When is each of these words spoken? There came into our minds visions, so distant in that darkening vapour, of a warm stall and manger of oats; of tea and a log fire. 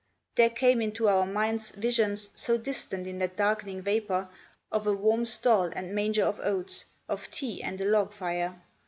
There 0.35 0.49
came 0.49 0.81
into 0.81 1.07
our 1.07 1.27
minds 1.27 1.73
visions, 1.73 2.29
so 2.33 2.57
distant 2.57 3.05
in 3.05 3.19
that 3.19 3.37
darkening 3.37 3.83
vapour, 3.83 4.29
of 4.71 4.87
a 4.87 4.93
warm 4.93 5.27
stall 5.27 5.69
and 5.75 5.93
manger 5.93 6.23
of 6.23 6.39
oats; 6.39 6.85
of 7.07 7.29
tea 7.29 7.61
and 7.61 7.79
a 7.79 7.85
log 7.85 8.11
fire. 8.11 8.59